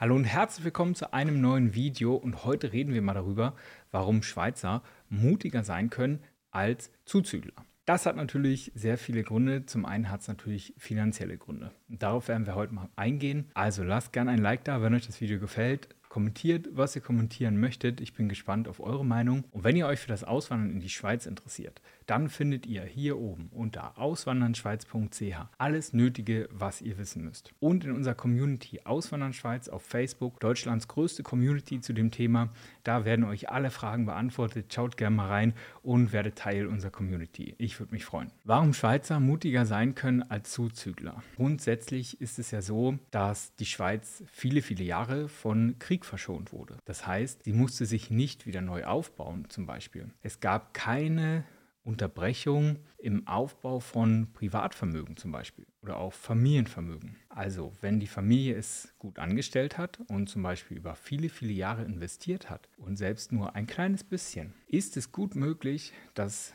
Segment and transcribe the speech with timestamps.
[0.00, 3.54] Hallo und herzlich willkommen zu einem neuen Video und heute reden wir mal darüber,
[3.90, 7.52] warum Schweizer mutiger sein können als Zuzügler.
[7.84, 9.66] Das hat natürlich sehr viele Gründe.
[9.66, 11.72] Zum einen hat es natürlich finanzielle Gründe.
[11.88, 13.50] Darauf werden wir heute mal eingehen.
[13.52, 15.90] Also lasst gerne ein Like da, wenn euch das Video gefällt.
[16.10, 18.00] Kommentiert, was ihr kommentieren möchtet.
[18.00, 19.44] Ich bin gespannt auf eure Meinung.
[19.52, 23.16] Und wenn ihr euch für das Auswandern in die Schweiz interessiert, dann findet ihr hier
[23.16, 27.52] oben unter auswandernschweiz.ch alles Nötige, was ihr wissen müsst.
[27.60, 32.48] Und in unserer Community Auswandern Schweiz auf Facebook, Deutschlands größte Community zu dem Thema,
[32.82, 34.74] da werden euch alle Fragen beantwortet.
[34.74, 35.54] Schaut gerne mal rein
[35.84, 37.54] und werdet Teil unserer Community.
[37.58, 38.32] Ich würde mich freuen.
[38.42, 41.22] Warum Schweizer mutiger sein können als Zuzügler?
[41.36, 46.52] Grundsätzlich ist es ja so, dass die Schweiz viele, viele Jahre von Krieg Krieg verschont
[46.52, 46.78] wurde.
[46.84, 50.10] Das heißt, sie musste sich nicht wieder neu aufbauen zum Beispiel.
[50.22, 51.44] Es gab keine
[51.82, 57.16] Unterbrechung im Aufbau von Privatvermögen zum Beispiel oder auch Familienvermögen.
[57.28, 61.84] Also wenn die Familie es gut angestellt hat und zum Beispiel über viele, viele Jahre
[61.84, 66.52] investiert hat und selbst nur ein kleines bisschen, ist es gut möglich, dass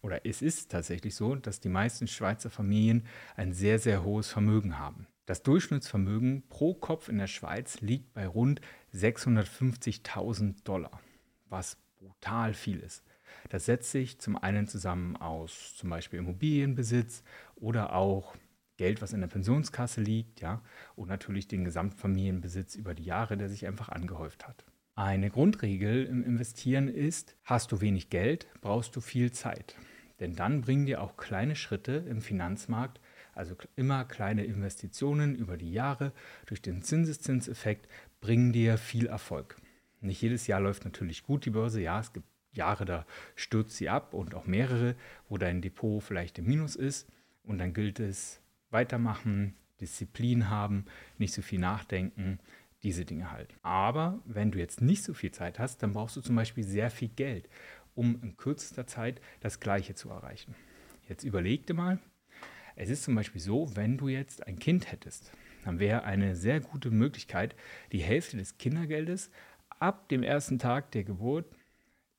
[0.00, 3.04] oder es ist tatsächlich so, dass die meisten Schweizer Familien
[3.36, 5.08] ein sehr, sehr hohes Vermögen haben.
[5.28, 8.62] Das Durchschnittsvermögen pro Kopf in der Schweiz liegt bei rund
[8.94, 11.02] 650.000 Dollar,
[11.50, 13.04] was brutal viel ist.
[13.50, 17.24] Das setzt sich zum einen zusammen aus zum Beispiel Immobilienbesitz
[17.56, 18.36] oder auch
[18.78, 20.62] Geld, was in der Pensionskasse liegt, ja,
[20.96, 24.64] und natürlich den Gesamtfamilienbesitz über die Jahre, der sich einfach angehäuft hat.
[24.94, 29.76] Eine Grundregel im Investieren ist, hast du wenig Geld, brauchst du viel Zeit.
[30.20, 32.98] Denn dann bringen dir auch kleine Schritte im Finanzmarkt
[33.38, 36.12] also immer kleine Investitionen über die Jahre
[36.46, 37.88] durch den Zinseszinseffekt
[38.20, 39.56] bringen dir viel Erfolg.
[40.00, 41.80] Nicht jedes Jahr läuft natürlich gut die Börse.
[41.80, 44.96] Ja, es gibt Jahre, da stürzt sie ab und auch mehrere,
[45.28, 47.08] wo dein Depot vielleicht im Minus ist.
[47.44, 50.84] Und dann gilt es weitermachen, Disziplin haben,
[51.18, 52.40] nicht so viel nachdenken,
[52.82, 53.54] diese Dinge halt.
[53.62, 56.90] Aber wenn du jetzt nicht so viel Zeit hast, dann brauchst du zum Beispiel sehr
[56.90, 57.48] viel Geld,
[57.94, 60.54] um in kürzester Zeit das Gleiche zu erreichen.
[61.08, 61.98] Jetzt überleg dir mal,
[62.78, 65.32] es ist zum Beispiel so, wenn du jetzt ein Kind hättest,
[65.64, 67.56] dann wäre eine sehr gute Möglichkeit,
[67.90, 69.30] die Hälfte des Kindergeldes
[69.80, 71.46] ab dem ersten Tag der Geburt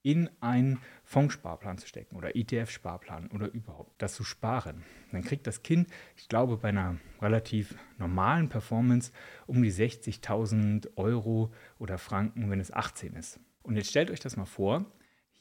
[0.02, 4.84] in einen Fondssparplan zu stecken oder ETF-Sparplan oder überhaupt das zu sparen.
[5.14, 5.88] Dann kriegt das Kind,
[6.18, 9.14] ich glaube, bei einer relativ normalen Performance
[9.48, 13.40] um die 60.000 Euro oder Franken, wenn es 18 ist.
[13.64, 14.86] Und jetzt stellt euch das mal vor,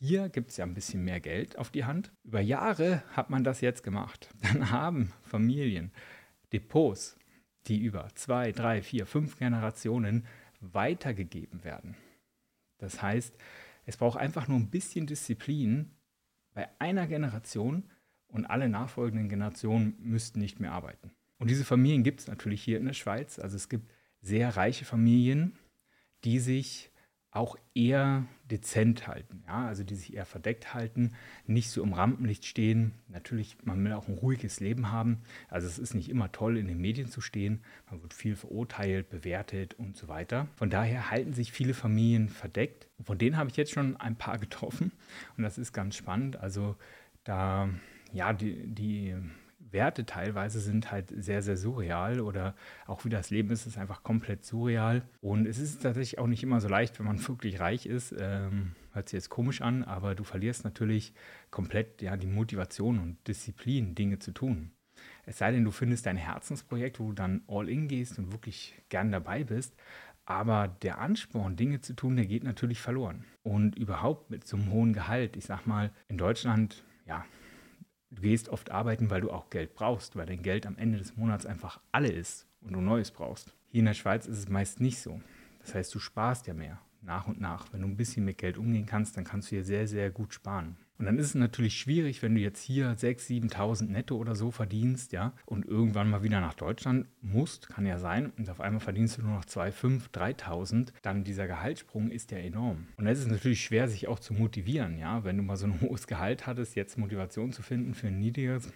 [0.00, 2.12] hier gibt es ja ein bisschen mehr Geld auf die Hand.
[2.22, 4.28] Über Jahre hat man das jetzt gemacht.
[4.42, 5.92] Dann haben Familien
[6.52, 7.18] Depots,
[7.66, 10.26] die über zwei, drei, vier, fünf Generationen
[10.60, 11.96] weitergegeben werden.
[12.78, 13.36] Das heißt,
[13.86, 15.90] es braucht einfach nur ein bisschen Disziplin
[16.54, 17.84] bei einer Generation
[18.28, 21.10] und alle nachfolgenden Generationen müssten nicht mehr arbeiten.
[21.38, 23.38] Und diese Familien gibt es natürlich hier in der Schweiz.
[23.38, 25.56] Also es gibt sehr reiche Familien,
[26.24, 26.90] die sich
[27.38, 31.12] auch eher dezent halten, ja, also die sich eher verdeckt halten,
[31.46, 32.94] nicht so im Rampenlicht stehen.
[33.08, 35.22] Natürlich, man will auch ein ruhiges Leben haben.
[35.48, 37.60] Also es ist nicht immer toll, in den Medien zu stehen.
[37.90, 40.48] Man wird viel verurteilt, bewertet und so weiter.
[40.56, 42.88] Von daher halten sich viele Familien verdeckt.
[43.04, 44.90] Von denen habe ich jetzt schon ein paar getroffen
[45.36, 46.36] und das ist ganz spannend.
[46.36, 46.74] Also
[47.22, 47.68] da,
[48.12, 49.14] ja, die, die
[49.70, 52.54] Werte teilweise sind halt sehr, sehr surreal oder
[52.86, 55.02] auch wie das Leben ist, ist einfach komplett surreal.
[55.20, 58.14] Und es ist tatsächlich auch nicht immer so leicht, wenn man wirklich reich ist.
[58.18, 61.12] Ähm, hört sich jetzt komisch an, aber du verlierst natürlich
[61.50, 64.72] komplett ja, die Motivation und Disziplin, Dinge zu tun.
[65.26, 68.74] Es sei denn, du findest dein Herzensprojekt, wo du dann all in gehst und wirklich
[68.88, 69.74] gern dabei bist.
[70.24, 73.24] Aber der Ansporn, Dinge zu tun, der geht natürlich verloren.
[73.42, 77.24] Und überhaupt mit so einem hohen Gehalt, ich sag mal, in Deutschland, ja,
[78.10, 81.16] Du gehst oft arbeiten, weil du auch Geld brauchst, weil dein Geld am Ende des
[81.16, 83.54] Monats einfach alle ist und du Neues brauchst.
[83.66, 85.20] Hier in der Schweiz ist es meist nicht so.
[85.60, 87.70] Das heißt, du sparst ja mehr, nach und nach.
[87.72, 90.32] Wenn du ein bisschen mit Geld umgehen kannst, dann kannst du hier sehr, sehr gut
[90.32, 90.78] sparen.
[90.98, 94.50] Und dann ist es natürlich schwierig, wenn du jetzt hier 6.000, 7.000 netto oder so
[94.50, 98.80] verdienst, ja, und irgendwann mal wieder nach Deutschland musst, kann ja sein, und auf einmal
[98.80, 102.88] verdienst du nur noch 2.500, 3.000, dann dieser Gehaltssprung ist ja enorm.
[102.96, 105.80] Und es ist natürlich schwer, sich auch zu motivieren, ja, wenn du mal so ein
[105.80, 108.72] hohes Gehalt hattest, jetzt Motivation zu finden für ein niedriges,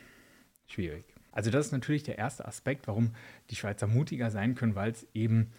[0.66, 1.04] schwierig.
[1.32, 3.14] Also das ist natürlich der erste Aspekt, warum
[3.50, 5.50] die Schweizer mutiger sein können, weil es eben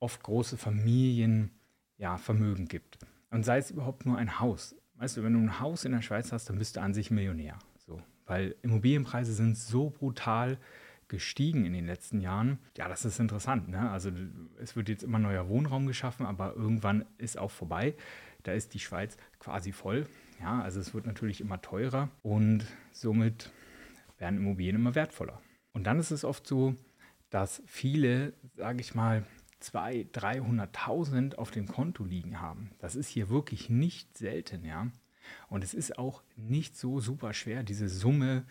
[0.00, 1.50] oft große Familien,
[1.98, 2.18] ja,
[2.68, 2.98] gibt.
[3.30, 6.02] Und sei es überhaupt nur ein Haus weißt du, wenn du ein Haus in der
[6.02, 7.58] Schweiz hast, dann bist du an sich Millionär.
[7.86, 8.00] So.
[8.26, 10.58] Weil Immobilienpreise sind so brutal
[11.08, 12.58] gestiegen in den letzten Jahren.
[12.76, 13.68] Ja, das ist interessant.
[13.68, 13.90] Ne?
[13.90, 14.10] Also
[14.60, 17.94] es wird jetzt immer neuer Wohnraum geschaffen, aber irgendwann ist auch vorbei.
[18.42, 20.06] Da ist die Schweiz quasi voll.
[20.40, 23.50] Ja, also es wird natürlich immer teurer und somit
[24.18, 25.40] werden Immobilien immer wertvoller.
[25.72, 26.74] Und dann ist es oft so,
[27.30, 29.24] dass viele, sage ich mal,
[29.62, 32.70] 200.000, 300.000 auf dem Konto liegen haben.
[32.78, 34.88] Das ist hier wirklich nicht selten, ja.
[35.48, 38.44] Und es ist auch nicht so super schwer, diese Summe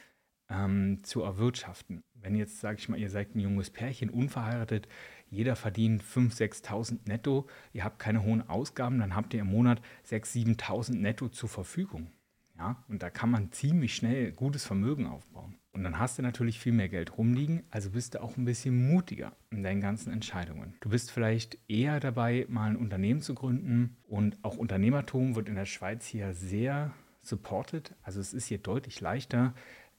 [0.49, 2.03] ähm, zu erwirtschaften.
[2.13, 4.87] Wenn jetzt, sage ich mal, ihr seid ein junges Pärchen, unverheiratet,
[5.29, 9.81] jeder verdient 5.000, 6.000 netto, ihr habt keine hohen Ausgaben, dann habt ihr im Monat
[10.07, 12.11] 6.000, 7.000 netto zur Verfügung.
[12.57, 15.55] Ja, und da kann man ziemlich schnell gutes Vermögen aufbauen.
[15.73, 18.87] Und dann hast du natürlich viel mehr Geld rumliegen, also bist du auch ein bisschen
[18.87, 20.73] mutiger in deinen ganzen Entscheidungen.
[20.79, 25.55] Du bist vielleicht eher dabei, mal ein Unternehmen zu gründen und auch Unternehmertum wird in
[25.55, 27.93] der Schweiz hier sehr supported.
[28.03, 29.53] Also es ist hier deutlich leichter,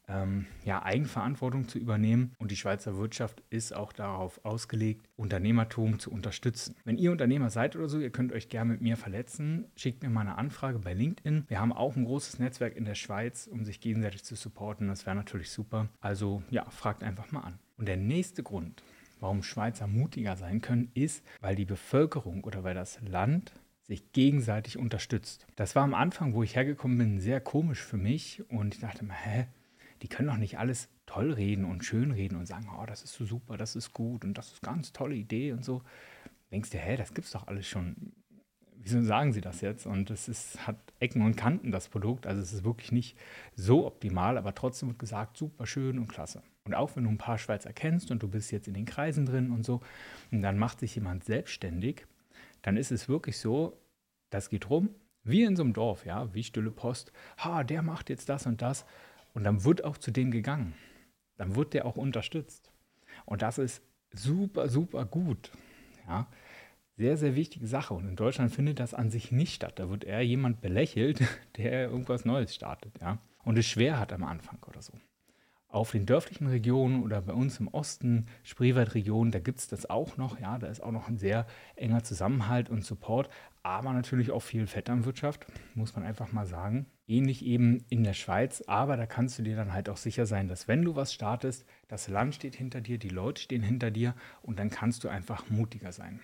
[0.09, 2.33] ähm, ja, Eigenverantwortung zu übernehmen.
[2.39, 6.75] Und die Schweizer Wirtschaft ist auch darauf ausgelegt, Unternehmertum zu unterstützen.
[6.85, 10.11] Wenn ihr Unternehmer seid oder so, ihr könnt euch gerne mit mir verletzen, schickt mir
[10.11, 11.45] mal eine Anfrage bei LinkedIn.
[11.49, 14.89] Wir haben auch ein großes Netzwerk in der Schweiz, um sich gegenseitig zu supporten.
[14.89, 15.89] Das wäre natürlich super.
[16.01, 17.59] Also ja, fragt einfach mal an.
[17.77, 18.83] Und der nächste Grund,
[19.21, 23.53] warum Schweizer mutiger sein können, ist, weil die Bevölkerung oder weil das Land
[23.87, 25.47] sich gegenseitig unterstützt.
[25.55, 29.05] Das war am Anfang, wo ich hergekommen bin, sehr komisch für mich und ich dachte
[29.05, 29.47] mir, hä,
[30.03, 33.15] die können doch nicht alles toll reden und schön reden und sagen, oh, das ist
[33.15, 35.83] so super, das ist gut und das ist eine ganz tolle Idee und so.
[36.51, 38.13] Denkst du, hä, das gibt's doch alles schon.
[38.77, 39.87] Wieso sagen sie das jetzt?
[39.87, 42.27] Und es ist, hat Ecken und Kanten, das Produkt.
[42.27, 43.17] Also es ist wirklich nicht
[43.55, 46.43] so optimal, aber trotzdem wird gesagt, super schön und klasse.
[46.65, 49.27] Und auch wenn du ein paar Schweizer kennst und du bist jetzt in den Kreisen
[49.27, 49.81] drin und so,
[50.31, 52.07] und dann macht sich jemand selbstständig,
[52.63, 53.77] dann ist es wirklich so,
[54.31, 54.91] das geht rum,
[55.23, 58.63] wie in so einem Dorf, ja, wie Stille Post, ha, der macht jetzt das und
[58.63, 58.85] das.
[59.37, 60.73] Und dann wird auch zu dem gegangen.
[61.37, 62.73] Dann wird der auch unterstützt.
[63.27, 65.51] Und das ist super, super gut.
[66.09, 66.27] Ja,
[66.97, 67.93] sehr, sehr wichtige Sache.
[67.93, 69.79] Und in Deutschland findet das an sich nicht statt.
[69.79, 71.21] Da wird eher jemand belächelt,
[71.59, 72.99] der irgendwas Neues startet.
[73.03, 74.95] Ja, und es schwer hat am Anfang oder so.
[75.77, 80.17] Auf den dörflichen Regionen oder bei uns im Osten, Spreewaldregion, da gibt es das auch
[80.17, 80.41] noch.
[80.41, 83.29] Ja, da ist auch noch ein sehr enger Zusammenhalt und Support,
[83.63, 85.45] aber natürlich auch viel Vetternwirtschaft,
[85.75, 86.87] muss man einfach mal sagen.
[87.07, 90.49] Ähnlich eben in der Schweiz, aber da kannst du dir dann halt auch sicher sein,
[90.49, 94.15] dass wenn du was startest, das Land steht hinter dir, die Leute stehen hinter dir
[94.41, 96.21] und dann kannst du einfach mutiger sein.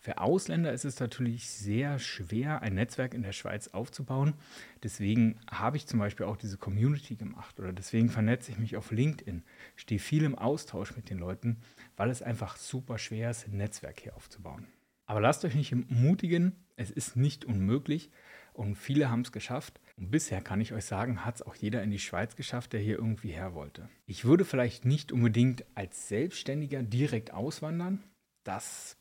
[0.00, 4.34] Für Ausländer ist es natürlich sehr schwer, ein Netzwerk in der Schweiz aufzubauen.
[4.82, 8.92] Deswegen habe ich zum Beispiel auch diese Community gemacht oder deswegen vernetze ich mich auf
[8.92, 9.42] LinkedIn,
[9.74, 11.58] stehe viel im Austausch mit den Leuten,
[11.96, 14.68] weil es einfach super schwer ist, ein Netzwerk hier aufzubauen.
[15.06, 18.10] Aber lasst euch nicht entmutigen, es ist nicht unmöglich
[18.52, 19.80] und viele haben es geschafft.
[19.96, 22.80] Und bisher kann ich euch sagen, hat es auch jeder in die Schweiz geschafft, der
[22.80, 23.88] hier irgendwie her wollte.
[24.06, 28.04] Ich würde vielleicht nicht unbedingt als Selbstständiger direkt auswandern.
[28.44, 28.96] Das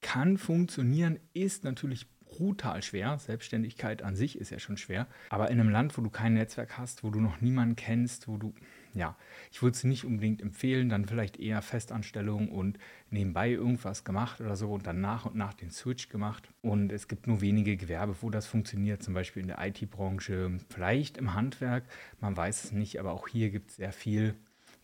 [0.00, 3.18] kann funktionieren, ist natürlich brutal schwer.
[3.18, 5.06] Selbstständigkeit an sich ist ja schon schwer.
[5.30, 8.36] Aber in einem Land, wo du kein Netzwerk hast, wo du noch niemanden kennst, wo
[8.36, 8.54] du,
[8.94, 9.16] ja,
[9.50, 12.78] ich würde es nicht unbedingt empfehlen, dann vielleicht eher Festanstellung und
[13.10, 16.48] nebenbei irgendwas gemacht oder so und dann nach und nach den Switch gemacht.
[16.62, 21.18] Und es gibt nur wenige Gewerbe, wo das funktioniert, zum Beispiel in der IT-Branche, vielleicht
[21.18, 21.84] im Handwerk,
[22.20, 24.34] man weiß es nicht, aber auch hier gibt es sehr viel,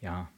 [0.01, 0.29] ja,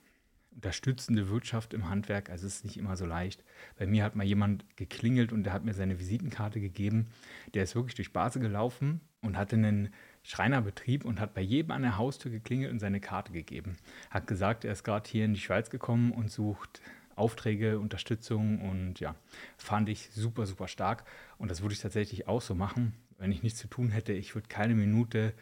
[0.59, 2.31] unterstützende Wirtschaft im Handwerk.
[2.31, 3.45] Also es ist nicht immer so leicht.
[3.79, 7.07] Bei mir hat mal jemand geklingelt und der hat mir seine Visitenkarte gegeben.
[7.55, 9.95] Der ist wirklich durch Basel gelaufen und hatte einen
[10.25, 13.77] Schreinerbetrieb und hat bei jedem an der Haustür geklingelt und seine Karte gegeben.
[14.11, 16.83] Hat gesagt, er ist gerade hier in die Schweiz gekommen und sucht
[17.15, 19.15] Aufträge, Unterstützung und ja,
[19.59, 21.05] fand ich super, super stark.
[21.39, 22.95] Und das würde ich tatsächlich auch so machen.
[23.17, 25.35] Wenn ich nichts zu tun hätte, ich würde keine Minute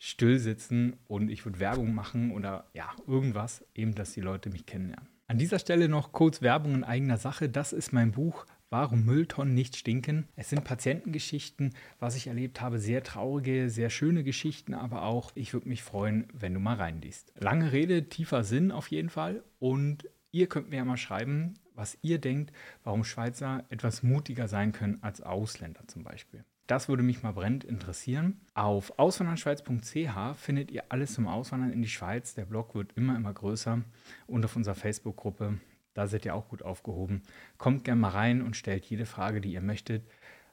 [0.00, 4.66] still sitzen und ich würde Werbung machen oder ja, irgendwas, eben, dass die Leute mich
[4.66, 5.08] kennenlernen.
[5.28, 7.48] An dieser Stelle noch kurz Werbung in eigener Sache.
[7.48, 10.28] Das ist mein Buch Warum Mülltonnen nicht stinken.
[10.36, 15.52] Es sind Patientengeschichten, was ich erlebt habe, sehr traurige, sehr schöne Geschichten, aber auch, ich
[15.52, 17.32] würde mich freuen, wenn du mal reinliest.
[17.36, 21.98] Lange Rede, tiefer Sinn auf jeden Fall und ihr könnt mir ja mal schreiben, was
[22.02, 22.52] ihr denkt,
[22.84, 26.44] warum Schweizer etwas mutiger sein können als Ausländer zum Beispiel.
[26.70, 28.40] Das würde mich mal brennend interessieren.
[28.54, 32.34] Auf auswanderschweiz.ch findet ihr alles zum Auswandern in die Schweiz.
[32.34, 33.82] Der Blog wird immer, immer größer.
[34.28, 35.58] Und auf unserer Facebook-Gruppe,
[35.94, 37.22] da seid ihr auch gut aufgehoben.
[37.58, 40.04] Kommt gerne mal rein und stellt jede Frage, die ihr möchtet.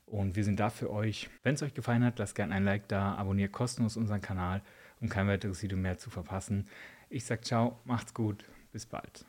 [0.08, 1.30] Und wir sind da für euch.
[1.44, 4.64] Wenn es euch gefallen hat, lasst gerne ein Like da, abonniert kostenlos unseren Kanal,
[5.00, 6.68] um kein weiteres Video mehr zu verpassen.
[7.12, 9.24] Ich sage ciao, macht's gut, bis bald.